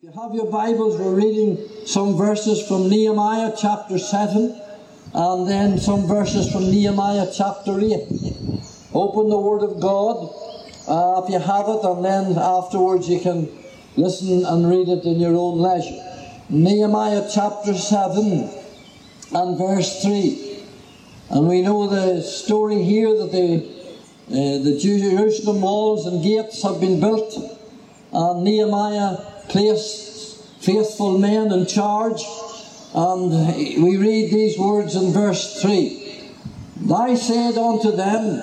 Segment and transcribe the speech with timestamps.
[0.00, 4.56] If you have your Bibles, we're reading some verses from Nehemiah chapter 7
[5.12, 8.06] and then some verses from Nehemiah chapter 8.
[8.94, 10.32] Open the Word of God
[10.86, 13.48] uh, if you have it, and then afterwards you can
[13.96, 16.00] listen and read it in your own leisure.
[16.48, 18.48] Nehemiah chapter 7
[19.32, 20.62] and verse 3.
[21.30, 23.66] And we know the story here that the,
[24.28, 27.34] uh, the Jerusalem walls and gates have been built,
[28.12, 32.22] and Nehemiah placed faithful men in charge.
[32.94, 33.30] And
[33.82, 36.30] we read these words in verse 3
[36.80, 38.42] Thy said unto them,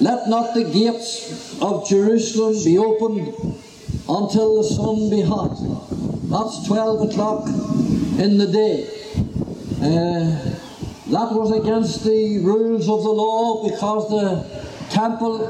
[0.00, 3.28] Let not the gates of Jerusalem be opened
[4.08, 5.56] until the sun be hot.
[6.28, 7.46] That's 12 o'clock
[8.18, 8.86] in the day.
[9.80, 10.58] Uh,
[11.08, 14.44] that was against the rules of the law because the
[14.90, 15.46] temple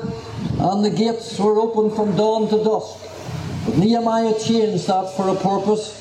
[0.60, 3.07] and the gates were open from dawn to dusk.
[3.68, 5.92] But Nehemiah changed that for a purpose,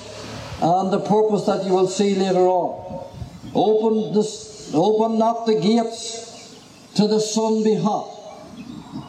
[0.61, 3.05] and the purpose that you will see later on.
[3.53, 6.55] Open, this, open not the gates
[6.95, 8.07] to the sun be hot.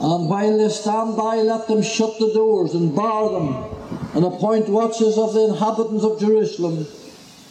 [0.00, 3.64] And while they stand by, let them shut the doors and bar them,
[4.16, 6.84] and appoint watches of the inhabitants of Jerusalem,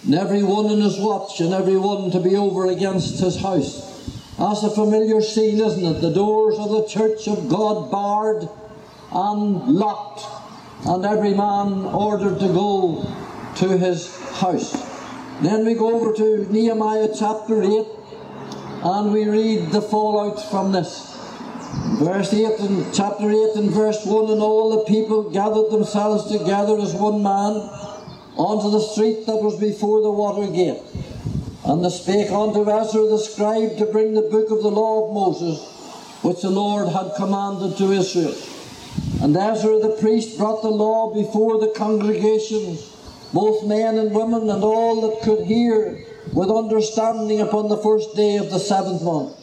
[0.03, 4.11] and every one in his watch, and every one to be over against his house.
[4.37, 6.01] That's a familiar scene, isn't it?
[6.01, 8.49] The doors of the church of God barred
[9.13, 10.25] and locked
[10.85, 13.05] and every man ordered to go
[13.55, 14.71] to his house.
[15.41, 17.85] Then we go over to Nehemiah chapter 8
[18.83, 21.13] and we read the fallout from this.
[21.99, 26.77] Verse 8 and chapter 8 and verse 1 and all the people gathered themselves together
[26.79, 27.53] as one man
[28.37, 30.81] unto the street that was before the water gate.
[31.65, 35.13] And they spake unto Ezra the scribe to bring the book of the law of
[35.13, 35.59] Moses,
[36.21, 38.35] which the Lord had commanded to Israel.
[39.21, 42.77] And Ezra the priest brought the law before the congregation,
[43.33, 48.37] both men and women, and all that could hear with understanding upon the first day
[48.37, 49.35] of the seventh month.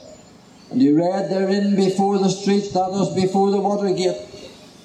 [0.70, 4.20] And he read therein before the street that was before the water gate,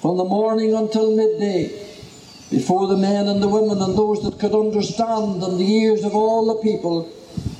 [0.00, 1.68] from the morning until midday,
[2.50, 6.14] before the men and the women and those that could understand, and the ears of
[6.14, 7.10] all the people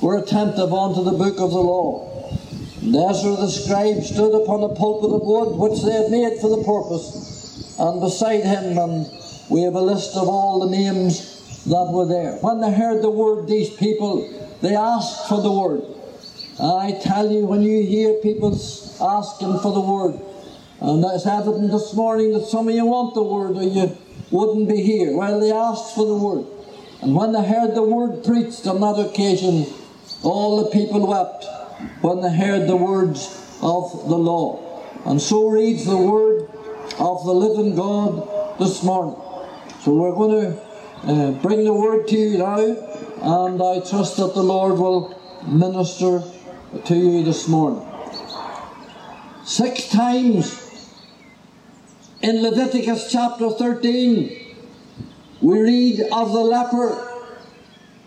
[0.01, 2.20] were attentive unto the book of the law.
[2.81, 6.49] And Ezra the scribe stood upon a pulpit of wood which they had made for
[6.49, 9.05] the purpose, and beside him, and
[9.49, 12.37] we have a list of all the names that were there.
[12.41, 14.27] When they heard the word, these people,
[14.61, 15.83] they asked for the word.
[16.59, 20.19] I tell you, when you hear people asking for the word,
[20.79, 23.95] and it's evident this morning that some of you want the word or you
[24.31, 25.15] wouldn't be here.
[25.15, 26.47] Well, they asked for the word.
[27.03, 29.67] And when they heard the word preached on that occasion,
[30.23, 31.45] all the people wept
[32.01, 33.27] when they heard the words
[33.61, 34.83] of the law.
[35.05, 36.49] And so reads the word
[36.99, 39.15] of the living God this morning.
[39.81, 40.61] So we're going to
[41.03, 46.21] uh, bring the word to you now, and I trust that the Lord will minister
[46.85, 47.87] to you this morning.
[49.43, 50.91] Six times
[52.21, 54.55] in Leviticus chapter 13,
[55.41, 57.07] we read of the leper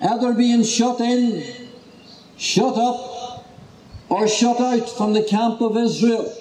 [0.00, 1.42] either being shut in,
[2.36, 3.13] shut up,
[4.14, 6.32] or shut out from the camp of Israel.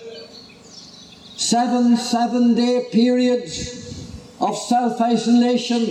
[1.36, 5.82] Seven seven day periods of self isolation,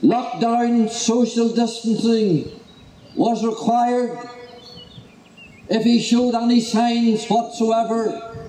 [0.00, 2.60] lockdown, social distancing
[3.16, 4.16] was required
[5.68, 8.46] if he showed any signs whatsoever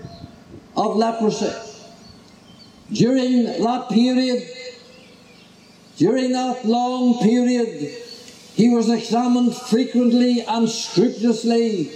[0.76, 1.52] of leprosy.
[2.94, 4.48] During that period,
[5.98, 7.98] during that long period,
[8.54, 11.92] he was examined frequently and scrupulously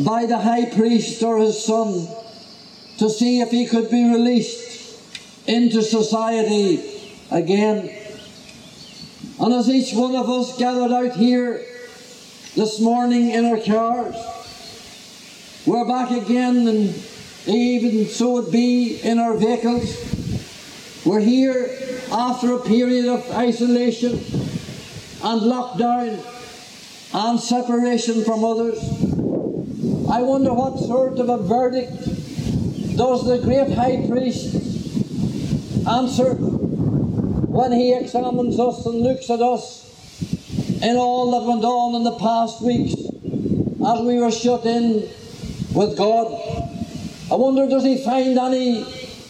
[0.00, 2.08] by the high priest or his son
[2.98, 4.98] to see if he could be released
[5.46, 7.90] into society again.
[9.40, 11.64] And as each one of us gathered out here
[12.54, 14.14] this morning in our cars,
[15.66, 16.94] we're back again, and
[17.46, 19.96] even so it be in our vehicles.
[21.04, 21.70] We're here
[22.12, 26.24] after a period of isolation and lockdown
[27.14, 28.78] and separation from others.
[30.12, 31.90] I wonder what sort of a verdict
[32.98, 34.54] does the great high priest
[35.88, 39.88] answer when he examines us and looks at us
[40.82, 45.08] in all that went on in the past weeks as we were shut in
[45.72, 46.26] with God.
[47.30, 48.84] I wonder does he find any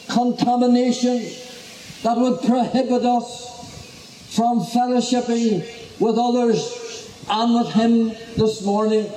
[0.08, 1.30] contamination
[2.02, 9.08] that would prohibit us from fellowshipping with others and with him this morning?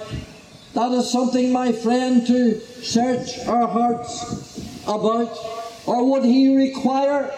[0.76, 5.36] That is something, my friend, to search our hearts about.
[5.86, 7.32] Or would he require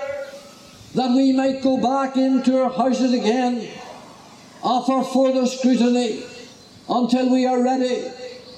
[0.95, 3.68] that we might go back into our houses again,
[4.63, 6.24] offer further scrutiny
[6.89, 8.10] until we are ready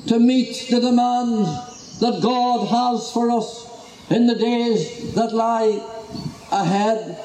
[0.08, 3.68] to meet the demands that God has for us
[4.10, 5.86] in the days that lie
[6.54, 7.20] ahead.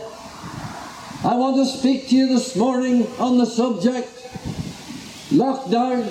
[1.22, 4.10] I want to speak to you this morning on the subject
[5.30, 6.04] lockdown,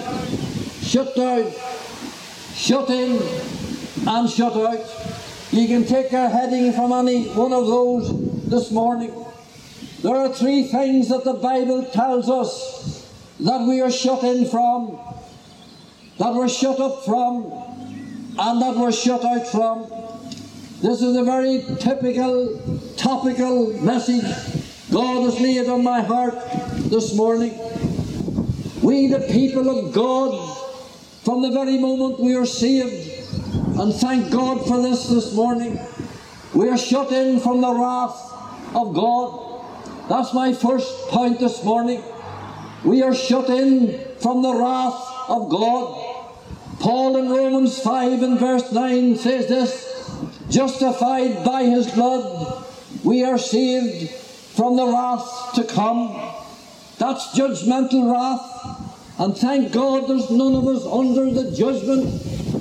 [0.94, 1.52] shut down,
[2.54, 3.20] shut in,
[4.08, 4.78] and shut out.
[5.52, 9.12] You can take a heading from any one of those this morning.
[10.04, 15.00] There are three things that the Bible tells us that we are shut in from,
[16.20, 17.52] that we're shut up from,
[18.38, 19.90] and that we're shut out from.
[20.84, 22.60] This is a very typical,
[22.98, 24.26] topical message
[24.92, 26.36] God has laid on my heart
[26.92, 27.58] this morning.
[28.84, 30.60] We, the people of God,
[31.24, 33.10] from the very moment we are saved,
[33.80, 35.80] and thank God for this this morning,
[36.54, 39.62] we are shut in from the wrath of God.
[40.10, 42.04] That's my first point this morning.
[42.84, 46.14] We are shut in from the wrath of God.
[46.82, 50.20] Paul in Romans 5 and verse 9 says this
[50.50, 52.66] Justified by his blood,
[53.06, 56.10] we are saved from the wrath to come.
[57.00, 58.73] That's judgmental wrath.
[59.20, 62.06] And thank God there's none of us under the judgment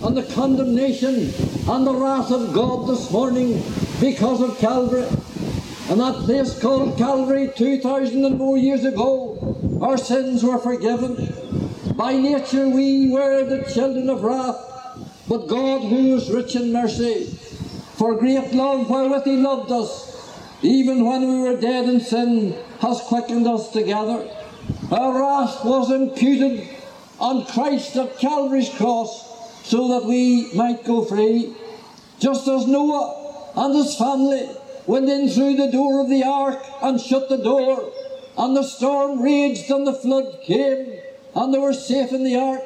[0.04, 1.32] and the condemnation
[1.69, 3.62] and the wrath of God this morning
[4.00, 5.08] because of Calvary.
[5.88, 11.34] And that place called Calvary 2,000 and more years ago, our sins were forgiven.
[11.96, 14.56] By nature we were the children of wrath,
[15.28, 17.25] but God, who is rich in mercy,
[17.96, 20.12] for great love wherewith He loved us,
[20.62, 24.28] even when we were dead in sin, has quickened us together.
[24.93, 26.69] Our wrath was imputed
[27.19, 31.56] on Christ at Calvary's cross so that we might go free.
[32.21, 34.50] Just as Noah and his family
[34.87, 37.91] went in through the door of the ark and shut the door,
[38.37, 40.99] and the storm raged and the flood came,
[41.35, 42.62] and they were safe in the ark,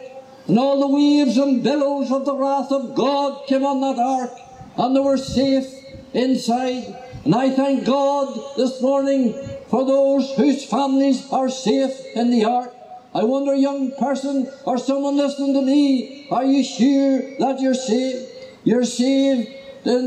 [0.48, 4.32] and all the waves and billows of the wrath of God came on that ark,
[4.76, 5.72] and they were safe
[6.12, 6.92] inside.
[7.24, 12.72] And I thank God this morning for those whose families are safe in the ark.
[13.14, 18.30] I wonder, young person or someone listening to me, are you sure that you're saved?
[18.64, 19.48] You're saved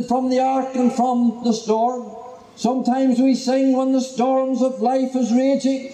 [0.08, 2.16] from the ark and from the storm.
[2.56, 5.94] Sometimes we sing when the storms of life is raging,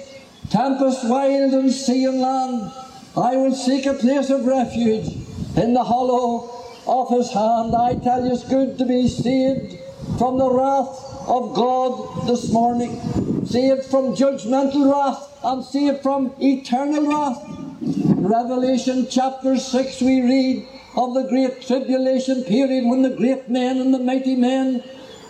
[0.50, 2.72] tempest wild and sea and land.
[3.16, 5.08] I will seek a place of refuge
[5.56, 6.50] in the hollow
[6.88, 7.74] of his hand.
[7.76, 9.80] I tell you, it's good to be saved
[10.18, 13.00] from the wrath of God this morning.
[13.46, 17.44] Saved from judgmental wrath and saved from eternal wrath.
[17.82, 23.94] Revelation chapter 6 we read of the great tribulation period when the great men and
[23.94, 24.84] the mighty men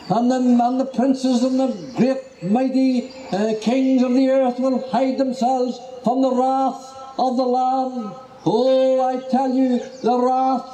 [0.08, 1.68] and the, and the princes and the
[1.98, 7.46] great mighty uh, kings of the earth will hide themselves from the wrath of the
[7.46, 8.14] Lamb.
[8.46, 10.70] Oh, I tell you, the wrath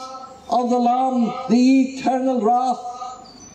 [0.47, 3.00] of the Lamb, the eternal wrath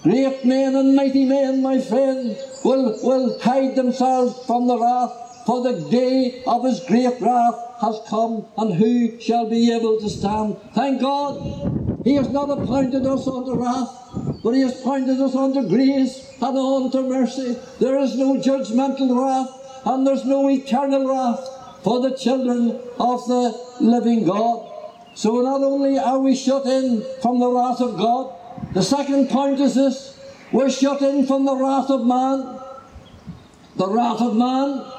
[0.07, 5.65] Great men and mighty men, my friend, will, will hide themselves from the wrath, for
[5.65, 10.57] the day of his great wrath has come, and who shall be able to stand?
[10.75, 13.91] Thank God, he has not appointed us unto wrath,
[14.45, 17.57] but he has appointed us unto grace and unto mercy.
[17.81, 23.61] There is no judgmental wrath, and there's no eternal wrath for the children of the
[23.81, 24.71] living God.
[25.15, 28.35] So not only are we shut in from the wrath of God,
[28.73, 30.17] the second point is this
[30.53, 32.61] we're shut in from the wrath of man.
[33.77, 34.93] The wrath of man.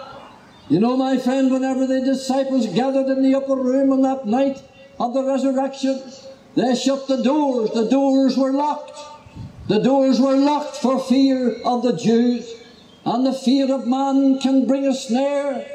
[0.70, 4.62] You know, my friend, whenever the disciples gathered in the upper room on that night
[5.00, 6.04] of the resurrection,
[6.56, 7.72] they shut the doors.
[7.72, 9.00] The doors were locked.
[9.68, 12.54] The doors were locked for fear of the Jews.
[13.06, 15.66] And the fear of man can bring a snare.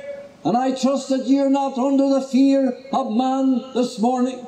[0.45, 4.45] And I trust that you're not under the fear of man this morning.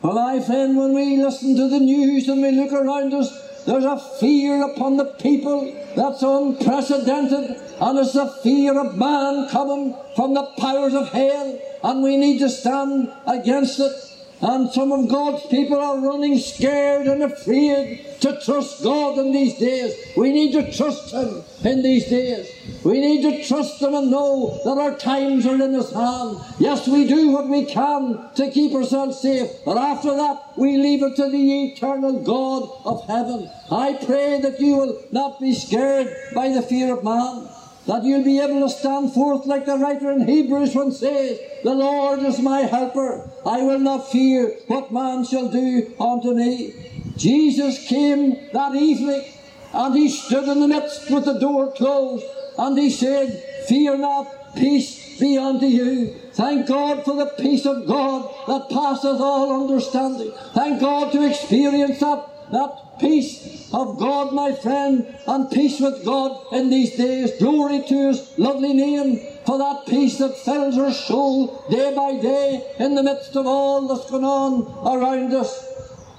[0.00, 3.84] For my friend, when we listen to the news and we look around us, there's
[3.84, 10.34] a fear upon the people that's unprecedented, and it's the fear of man coming from
[10.34, 13.92] the powers of hell, and we need to stand against it.
[14.40, 19.58] And some of God's people are running scared and afraid to trust God in these
[19.58, 19.94] days.
[20.16, 22.48] We need to trust Him in these days.
[22.84, 26.38] We need to trust Him and know that our times are in His hand.
[26.60, 31.02] Yes, we do what we can to keep ourselves safe, but after that, we leave
[31.02, 33.50] it to the eternal God of heaven.
[33.72, 37.48] I pray that you will not be scared by the fear of man
[37.88, 41.74] that you'll be able to stand forth like the writer in Hebrews one says, The
[41.74, 43.30] Lord is my helper.
[43.46, 46.74] I will not fear what man shall do unto me.
[47.16, 49.24] Jesus came that evening
[49.72, 52.26] and he stood in the midst with the door closed
[52.58, 56.14] and he said, Fear not, peace be unto you.
[56.34, 60.30] Thank God for the peace of God that passeth all understanding.
[60.52, 66.52] Thank God to experience that, that peace of God, my friend, and peace with God
[66.52, 67.32] in these days.
[67.38, 72.64] Glory to his lovely name for that peace that fills our soul day by day
[72.78, 75.66] in the midst of all that's going on around us.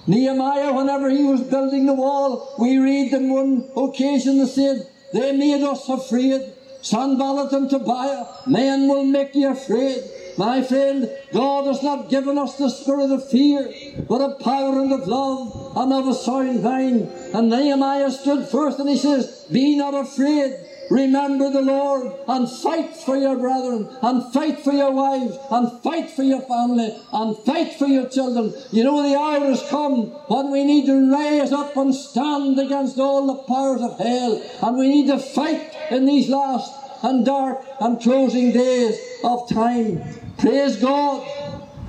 [0.07, 5.37] Nehemiah, whenever he was building the wall, we read in one occasion that said, They
[5.37, 6.53] made us afraid.
[6.81, 10.01] Sanballat and Tobiah, men will make you afraid.
[10.39, 13.73] My friend, God has not given us the spirit of fear,
[14.07, 17.11] but of power and of love and of a sound mind.
[17.33, 20.55] And Nehemiah stood first and he says, Be not afraid.
[20.89, 26.09] Remember the Lord and fight for your brethren and fight for your wives and fight
[26.09, 28.53] for your family and fight for your children.
[28.71, 32.97] You know, the hour has come when we need to rise up and stand against
[32.97, 37.59] all the powers of hell and we need to fight in these last and dark
[37.81, 40.28] and closing days of time.
[40.39, 41.27] Praise God.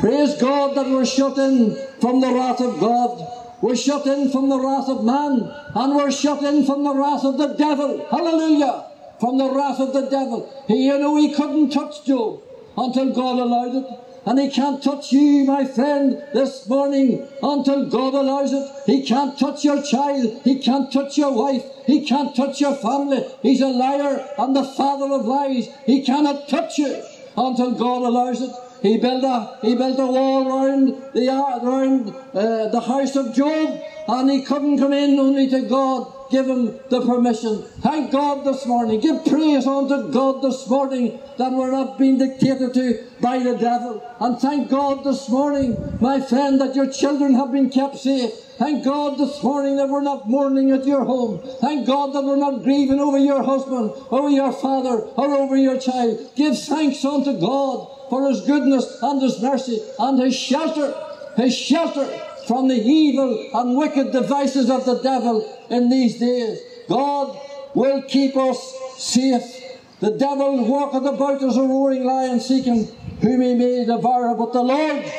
[0.01, 3.25] Praise God that we're shut in from the wrath of God.
[3.63, 7.25] We're shut in from the wrath of man, and we're shut in from the wrath
[7.25, 8.05] of the devil.
[8.11, 8.87] Hallelujah!
[9.21, 10.51] From the wrath of the devil.
[10.67, 12.43] He, you know, he couldn't touch Job
[12.77, 14.01] until God allowed it.
[14.27, 18.69] And he can't touch you, my friend, this morning until God allows it.
[18.85, 20.41] He can't touch your child.
[20.43, 21.65] He can't touch your wife.
[21.87, 23.25] He can't touch your family.
[23.43, 25.69] He's a liar and the father of lies.
[25.87, 27.03] He cannot touch you
[27.37, 28.51] until God allows it.
[28.83, 31.27] He built a he built a wall round the
[31.63, 36.47] round uh, the house of Job, and he couldn't come in only to God give
[36.47, 37.63] him the permission.
[37.81, 39.01] Thank God this morning.
[39.01, 44.03] Give praise unto God this morning that we're not being dictated to by the devil.
[44.21, 48.31] And thank God this morning, my friend, that your children have been kept safe.
[48.61, 51.41] Thank God this morning that we're not mourning at your home.
[51.63, 55.81] Thank God that we're not grieving over your husband, over your father, or over your
[55.81, 56.31] child.
[56.37, 60.95] Give thanks unto God for his goodness and his mercy and his shelter,
[61.37, 62.05] his shelter
[62.47, 65.41] from the evil and wicked devices of the devil
[65.71, 66.61] in these days.
[66.87, 67.41] God
[67.73, 68.59] will keep us
[68.99, 69.79] safe.
[70.01, 72.85] The devil walketh about as a roaring lion seeking
[73.23, 75.11] whom he may devour, but the Lord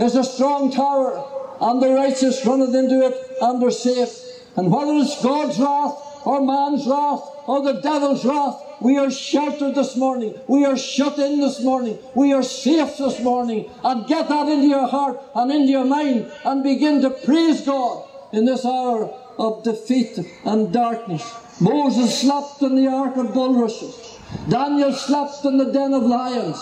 [0.00, 1.28] is a strong tower,
[1.60, 4.10] and the righteous runneth into it and are safe.
[4.56, 9.74] And whether it's God's wrath or man's wrath or the devil's wrath, we are sheltered
[9.74, 10.38] this morning.
[10.48, 11.98] We are shut in this morning.
[12.14, 13.70] We are safe this morning.
[13.84, 18.08] And get that into your heart and into your mind and begin to praise God
[18.32, 19.04] in this hour
[19.38, 21.22] of defeat and darkness.
[21.60, 24.18] Moses slept in the ark of bulrushes.
[24.48, 26.58] Daniel slept in the den of lions.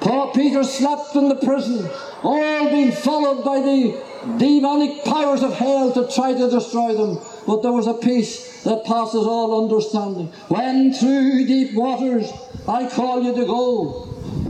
[0.00, 1.88] Paul Peter slept in the prison,
[2.22, 4.02] all being followed by the
[4.38, 7.18] demonic powers of hell to try to destroy them.
[7.46, 10.28] But there was a peace that passes all understanding.
[10.48, 12.30] When through deep waters
[12.66, 14.08] I call you to go,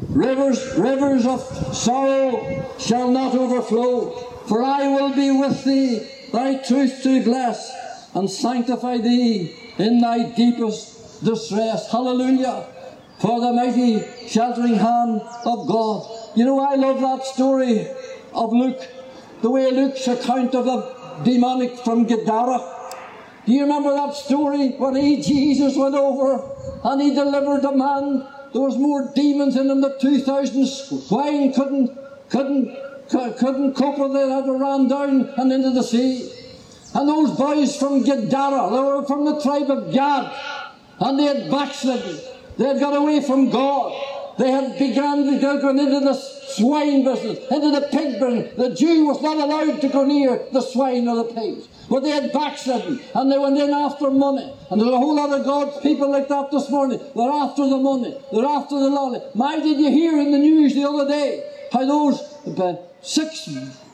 [0.08, 1.40] rivers, rivers of
[1.74, 4.10] sorrow shall not overflow.
[4.46, 10.30] For I will be with thee, thy truth to bless, and sanctify thee in thy
[10.30, 11.90] deepest distress.
[11.90, 12.66] Hallelujah.
[13.18, 16.08] For the mighty sheltering hand of God.
[16.36, 17.86] You know, I love that story
[18.32, 18.80] of Luke,
[19.42, 22.76] the way Luke's account of the demoniac from Gadara.
[23.44, 26.48] Do you remember that story when he, Jesus went over
[26.84, 28.26] and he delivered a man?
[28.52, 31.98] There was more demons in him than 2,000 swine couldn't,
[32.30, 32.76] couldn't,
[33.08, 34.28] couldn't cope with it.
[34.28, 36.32] Had to run down and into the sea.
[36.94, 40.32] And those boys from Gadara, they were from the tribe of Gad,
[41.00, 42.18] and they had backslidden.
[42.58, 44.04] They had got away from God.
[44.38, 48.54] They had begun to go into the swine business, into the pig business.
[48.56, 51.68] The Jew was not allowed to go near the swine or the pigs.
[51.88, 54.52] But they had backslidden and they went in after money.
[54.70, 57.00] And there's a whole lot of God's people like that this morning.
[57.16, 58.16] They're after the money.
[58.32, 59.20] They're after the lolly.
[59.32, 62.20] Why did you hear in the news the other day how those
[63.02, 63.48] six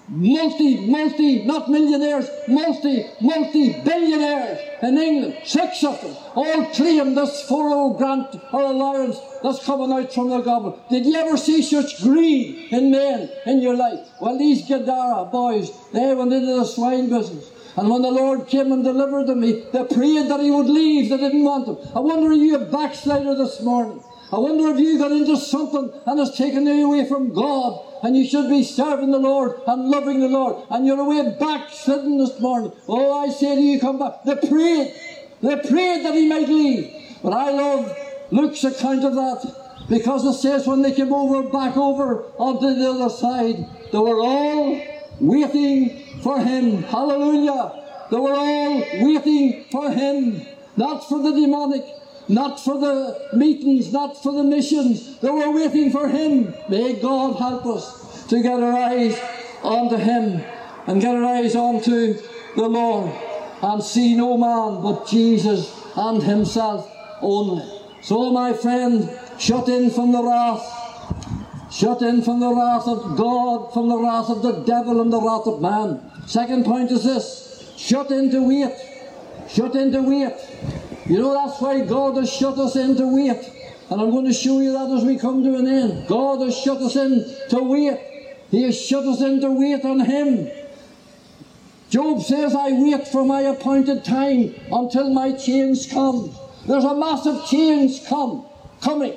[0.09, 7.49] multi, multi, not millionaires, multi, multi billionaires in England, six of them, all claim this
[7.49, 10.89] furlough grant or allowance that's coming out from the government.
[10.91, 14.09] Did you ever see such greed in men in your life?
[14.21, 17.51] Well, these Gadara boys, they went into the swine business.
[17.77, 21.11] And when the Lord came and delivered them, they prayed that He would leave.
[21.11, 21.77] They didn't want Him.
[21.95, 24.03] I wonder if you a backslider this morning.
[24.35, 28.17] I wonder if you got into something and has taken you away from God and
[28.17, 32.41] you should be serving the Lord and loving the Lord and you're away backsliding this
[32.41, 32.73] morning.
[32.89, 34.25] Oh, I say to you, come back.
[34.25, 34.93] They prayed.
[35.41, 36.93] They prayed that He might leave.
[37.23, 37.97] But I love
[38.33, 42.91] Luke's account of that because it says when they came over, back over onto the
[42.91, 44.83] other side, they were all
[45.21, 46.83] waiting for him.
[46.83, 47.85] Hallelujah.
[48.11, 50.45] They were all waiting for him.
[50.77, 51.85] Not for the demoniac,
[52.29, 55.19] not for the meetings, not for the missions.
[55.21, 56.55] They were waiting for Him.
[56.69, 59.19] May God help us to get our eyes
[59.63, 60.43] onto Him
[60.87, 62.15] and get our eyes onto
[62.57, 63.11] the Lord
[63.63, 66.91] and see no man but Jesus and Himself
[67.21, 67.65] only.
[68.03, 70.85] So, my friend, shut in from the wrath
[71.75, 75.21] Shut in from the wrath of God, from the wrath of the devil and the
[75.21, 76.01] wrath of man.
[76.25, 78.73] Second point is this shut into wait.
[79.49, 80.35] Shut into wait.
[81.07, 83.51] You know that's why God has shut us in to wait.
[83.91, 86.09] And I'm going to show you that as we come to an end.
[86.09, 87.99] God has shut us in to wait.
[88.51, 90.51] He has shut us in to wait on Him.
[91.91, 96.35] Job says, I wait for my appointed time until my change comes.
[96.67, 98.47] There's a massive change come,
[98.81, 99.15] coming.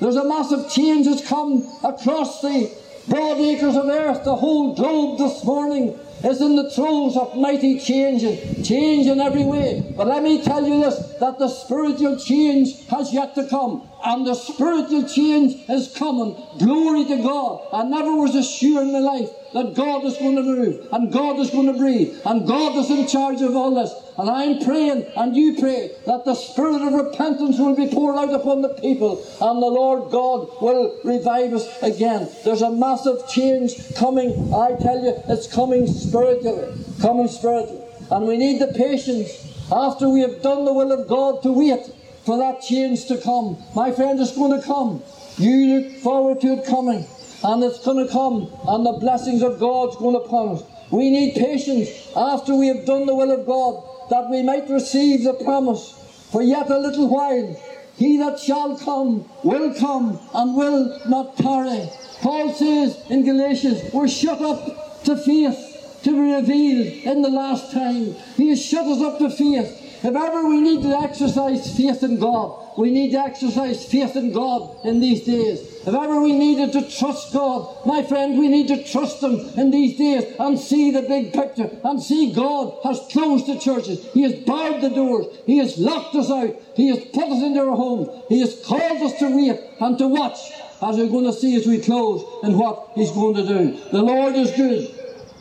[0.00, 2.70] There's a massive change that's come across the
[3.06, 4.24] broad acres of earth.
[4.24, 8.22] The whole globe this morning is in the throes of mighty change,
[8.66, 9.80] change in every way.
[9.96, 13.88] But let me tell you this, that the spiritual change has yet to come.
[14.04, 16.36] And the spiritual change is coming.
[16.58, 17.68] Glory to God.
[17.72, 21.38] I never was assured in my life that God is going to move and God
[21.38, 23.92] is going to breathe and God is in charge of all this.
[24.18, 28.34] And I'm praying and you pray that the spirit of repentance will be poured out
[28.34, 32.28] upon the people and the Lord God will revive us again.
[32.44, 34.52] There's a massive change coming.
[34.52, 36.74] I tell you, it's coming spiritually.
[37.00, 37.84] Coming spiritually.
[38.10, 41.86] And we need the patience after we have done the will of God to wait
[42.24, 43.56] for that change to come.
[43.74, 45.02] My friend, it's going to come.
[45.38, 47.06] You look forward to it coming
[47.44, 50.62] and it's going to come, and the blessings of God's going upon us.
[50.90, 55.24] We need patience after we have done the will of God, that we might receive
[55.24, 55.94] the promise.
[56.32, 57.54] For yet a little while,
[57.96, 61.88] he that shall come will come and will not tarry.
[62.20, 67.72] Paul says in Galatians, we're shut up to faith to be revealed in the last
[67.72, 68.14] time.
[68.36, 69.77] He has shut us up to faith.
[70.00, 74.32] If ever we need to exercise faith in God, we need to exercise faith in
[74.32, 75.58] God in these days.
[75.80, 79.72] If ever we needed to trust God, my friend, we need to trust Him in
[79.72, 84.06] these days and see the big picture and see God has closed the churches.
[84.12, 85.26] He has barred the doors.
[85.46, 86.54] He has locked us out.
[86.76, 88.08] He has put us into our homes.
[88.28, 90.38] He has called us to wait and to watch
[90.80, 93.76] as we're going to see as we close and what He's going to do.
[93.90, 94.97] The Lord is good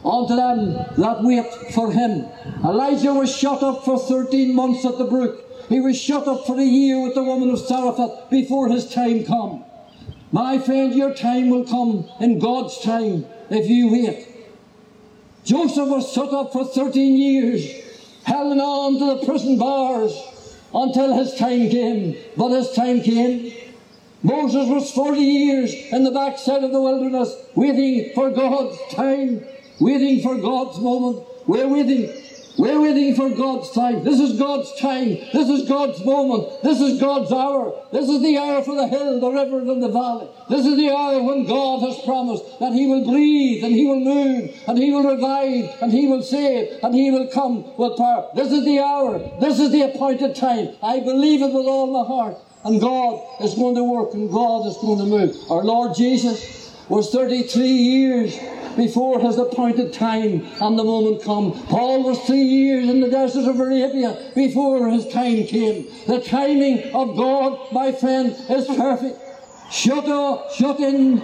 [0.08, 2.26] unto them that wait for him.
[2.64, 5.44] Elijah was shut up for 13 months at the brook.
[5.70, 9.26] He was shut up for a year with the woman of Zarephath before his time
[9.26, 9.64] come.
[10.32, 14.28] My friend, your time will come in God's time if you wait.
[15.44, 17.64] Joseph was shut up for 13 years,
[18.24, 20.14] held on to the prison bars
[20.74, 22.18] until his time came.
[22.36, 23.54] But his time came.
[24.24, 29.46] Moses was 40 years in the backside of the wilderness, waiting for God's time
[29.80, 31.26] waiting for God's moment.
[31.48, 32.24] We're waiting.
[32.58, 34.04] We're waiting for God's time.
[34.04, 35.10] This is God's time.
[35.32, 36.64] This is God's moment.
[36.64, 37.86] This is God's hour.
[37.92, 40.28] This is the hour for the hill, the river, and the valley.
[40.50, 44.00] This is the hour when God has promised that He will breathe and He will
[44.00, 48.28] move and He will revive and He will save and He will come with power.
[48.36, 49.20] This is the hour.
[49.40, 50.76] This is the appointed time.
[50.82, 52.38] I believe it with all my heart.
[52.66, 55.36] And God is going to work and God is going to move.
[55.52, 58.36] Our Lord Jesus was 33 years
[58.78, 61.52] before his appointed time and the moment come.
[61.66, 65.88] Paul was three years in the desert of Arabia before his time came.
[66.06, 69.20] The timing of God, my friend, is perfect.
[69.70, 71.20] Shut up, shut in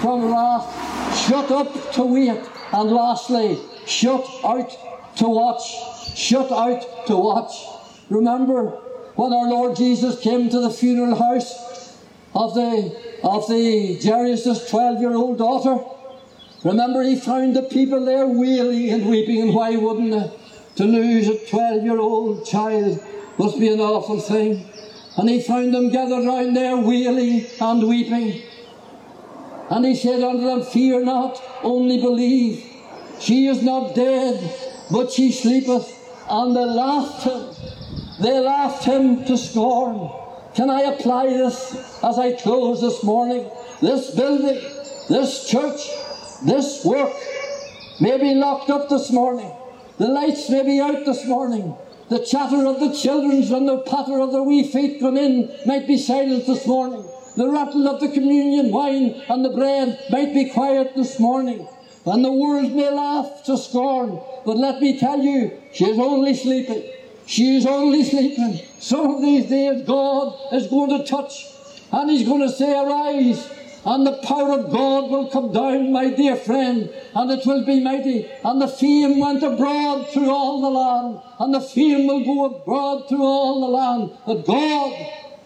[0.00, 2.38] from wrath, shut up to wait,
[2.72, 6.16] and lastly, shut out to watch.
[6.16, 7.52] Shut out to watch.
[8.10, 8.70] Remember
[9.14, 11.96] when our Lord Jesus came to the funeral house
[12.34, 15.82] of the of the Jairus' twelve-year-old daughter?
[16.64, 20.30] Remember, he found the people there wailing and weeping, and why wouldn't they?
[20.76, 23.04] To lose a 12 year old child
[23.38, 24.68] must be an awful thing.
[25.16, 28.42] And he found them gathered round there wailing and weeping.
[29.70, 32.64] And he said unto them, Fear not, only believe.
[33.20, 34.54] She is not dead,
[34.90, 35.94] but she sleepeth.
[36.28, 37.54] And they laughed him.
[38.20, 40.10] They laughed him to scorn.
[40.54, 43.48] Can I apply this as I close this morning?
[43.80, 44.60] This building,
[45.08, 45.80] this church,
[46.42, 47.12] this work
[48.00, 49.50] may be locked up this morning.
[49.98, 51.76] The lights may be out this morning.
[52.08, 55.86] The chatter of the children's and the patter of their wee feet come in might
[55.86, 57.04] be silent this morning.
[57.36, 61.68] The rattle of the communion wine and the bread might be quiet this morning.
[62.06, 64.20] And the world may laugh to scorn.
[64.46, 66.82] But let me tell you, she is only sleeping.
[67.26, 68.60] She is only sleeping.
[68.78, 71.46] Some of these days God is going to touch
[71.92, 73.57] and He's going to say, Arise
[73.88, 77.80] and the power of God will come down, my dear friend, and it will be
[77.80, 78.28] mighty.
[78.44, 83.08] And the fame went abroad through all the land, and the fame will go abroad
[83.08, 84.92] through all the land, that God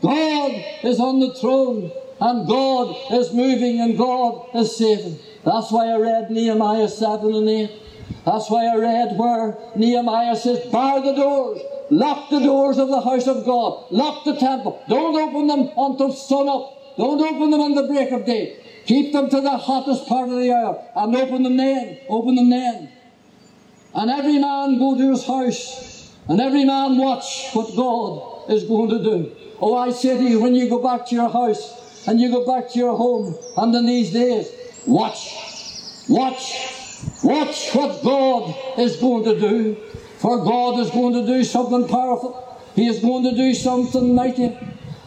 [0.02, 5.20] God is on the throne, and God is moving, and God is saving.
[5.44, 7.70] That's why I read Nehemiah 7 and 8.
[8.24, 13.00] That's why I read where Nehemiah says, Bar the doors, lock the doors of the
[13.00, 14.82] house of God, lock the temple.
[14.88, 16.81] Don't open them until sun up.
[16.96, 18.58] Don't open them on the break of day.
[18.86, 21.98] Keep them to the hottest part of the hour and open them then.
[22.08, 22.90] Open them then.
[23.94, 28.90] And every man go to his house and every man watch what God is going
[28.90, 29.32] to do.
[29.60, 32.44] Oh, I say to you, when you go back to your house and you go
[32.46, 34.50] back to your home and in these days,
[34.86, 35.36] watch,
[36.08, 36.56] watch,
[37.22, 39.76] watch what God is going to do.
[40.18, 42.60] For God is going to do something powerful.
[42.74, 44.56] He is going to do something mighty.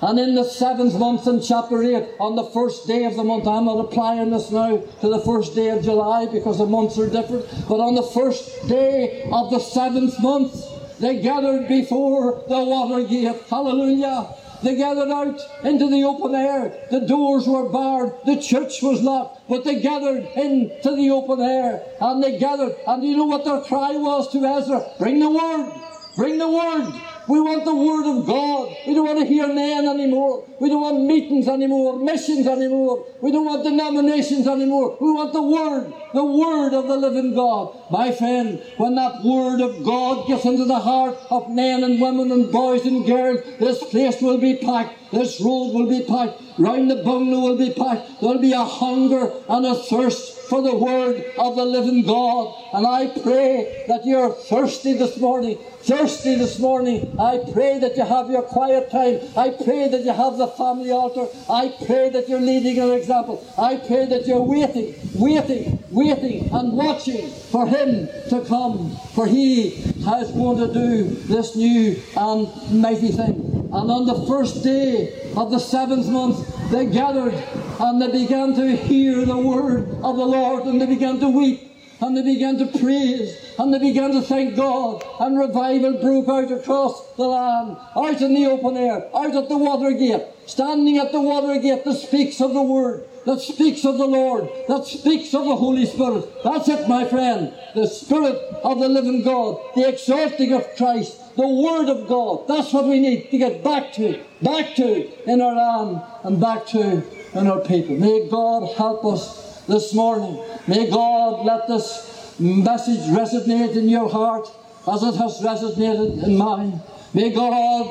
[0.05, 3.47] And in the seventh month in chapter 8, on the first day of the month,
[3.47, 7.09] I'm not applying this now to the first day of July because the months are
[7.09, 10.53] different, but on the first day of the seventh month,
[10.99, 13.35] they gathered before the water gate.
[13.49, 14.29] Hallelujah.
[14.61, 16.85] They gathered out into the open air.
[16.91, 18.13] The doors were barred.
[18.27, 19.49] The church was locked.
[19.49, 21.81] But they gathered into the open air.
[21.99, 22.75] And they gathered.
[22.85, 24.85] And you know what their cry was to Ezra?
[24.99, 25.73] Bring the word.
[26.15, 26.93] Bring the word.
[27.27, 28.75] We want the Word of God.
[28.85, 30.47] We don't want to hear men anymore.
[30.59, 33.05] We don't want meetings anymore, missions anymore.
[33.21, 34.97] We don't want denominations anymore.
[35.01, 37.75] We want the Word, the Word of the living God.
[37.89, 42.31] My friend, when that Word of God gets into the heart of men and women
[42.31, 45.11] and boys and girls, this place will be packed.
[45.11, 46.41] This road will be packed.
[46.59, 48.21] Round the bungalow will be packed.
[48.21, 52.55] There'll be a hunger and a thirst for the Word of the living God.
[52.73, 58.03] And I pray that you're thirsty this morning thirsty this morning, I pray that you
[58.03, 59.19] have your quiet time.
[59.37, 61.27] I pray that you have the family altar.
[61.47, 63.45] I pray that you're leading an example.
[63.55, 68.97] I pray that you're waiting, waiting, waiting, and watching for Him to come.
[69.13, 69.69] For He
[70.07, 73.69] is going to do this new um, and mighty thing.
[73.73, 77.33] And on the first day of the seventh month, they gathered
[77.79, 81.74] and they began to hear the word of the Lord and they began to weep
[82.01, 86.51] and they began to praise and they began to thank God and revival broke out
[86.51, 91.11] across the land, out in the open air, out at the water gate, standing at
[91.11, 95.33] the water gate that speaks of the Word, that speaks of the Lord, that speaks
[95.33, 96.25] of the Holy Spirit.
[96.43, 97.53] That's it, my friend.
[97.73, 102.47] The Spirit of the living God, the exalting of Christ, the Word of God.
[102.47, 106.65] That's what we need to get back to, back to in our land and back
[106.67, 107.03] to
[107.37, 107.97] in our people.
[107.97, 110.43] May God help us this morning.
[110.67, 114.47] May God let this message resonate in your heart
[114.87, 116.81] as it has resonated in mine.
[117.13, 117.85] May God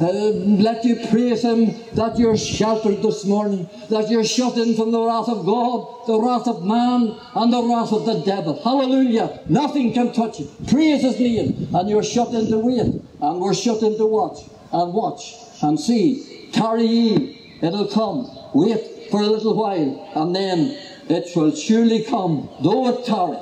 [0.00, 4.90] uh, let you praise Him that you're sheltered this morning, that you're shut in from
[4.90, 8.58] the wrath of God, the wrath of man, and the wrath of the devil.
[8.62, 9.40] Hallelujah.
[9.50, 10.50] Nothing can touch you.
[10.66, 11.68] Praise His name.
[11.74, 14.38] And you're shut in to wait, and we're shut in to watch,
[14.72, 16.48] and watch, and see.
[16.52, 18.30] Tarry ye, it'll come.
[18.54, 20.76] Wait for a little while, and then
[21.08, 23.38] it will surely come, though it tarry.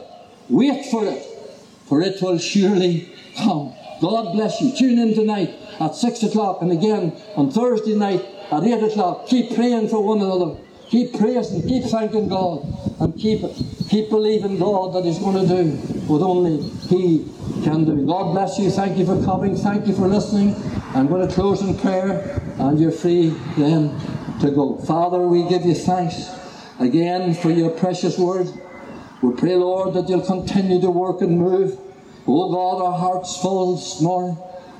[0.48, 1.22] Wait for it,
[1.87, 3.75] for it will surely come.
[4.01, 4.77] God bless you.
[4.77, 9.29] Tune in tonight at 6 o'clock and again on Thursday night at 8 o'clock.
[9.29, 10.57] Keep praying for one another.
[10.90, 12.66] Keep praising, keep thanking God,
[13.01, 13.40] and keep
[13.88, 15.70] keep believing God that He's going to do
[16.07, 17.25] what only He
[17.64, 18.05] can do.
[18.05, 18.70] God bless you.
[18.70, 19.57] Thank you for coming.
[19.57, 20.55] Thank you for listening.
[20.94, 23.98] I'm going to close in prayer, and you're free then
[24.40, 24.77] to go.
[24.81, 26.41] Father, we give you thanks
[26.83, 28.49] again for your precious word.
[29.23, 31.79] We pray, Lord, that you'll continue to work and move.
[32.27, 34.37] Oh God, our hearts full this morning.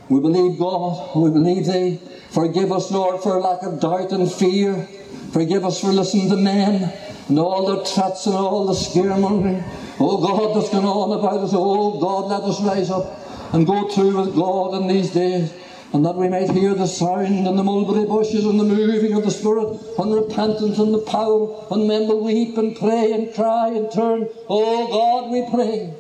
[0.09, 2.01] We believe, God, we believe thee.
[2.31, 4.89] Forgive us, Lord, for lack of doubt and fear.
[5.33, 6.93] Forgive us for listening to men
[7.29, 9.63] and all the threats and all the scaremongering.
[10.01, 11.53] Oh God, that's going on about us.
[11.55, 15.53] Oh God, let us rise up and go through with God in these days
[15.93, 19.25] and that we might hear the sound and the mulberry bushes and the moving of
[19.25, 23.69] the Spirit and repentance and the power, and men will weep and pray and cry
[23.69, 24.29] and turn.
[24.49, 25.95] Oh God, we pray.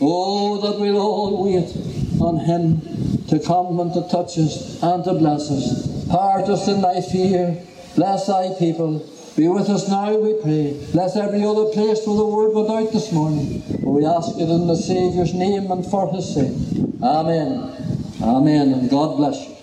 [0.00, 1.74] Oh, that we'll all wait
[2.20, 2.80] on Him
[3.28, 6.08] to come and to touch us and to bless us.
[6.08, 7.62] Part us in thy fear.
[7.94, 8.98] Bless thy people.
[9.36, 10.86] Be with us now, we pray.
[10.92, 13.62] Bless every other place where the word went out this morning.
[13.84, 16.56] We ask it in the Saviour's name and for his sake.
[17.02, 18.05] Amen.
[18.22, 18.72] Amen.
[18.72, 19.55] And God bless you.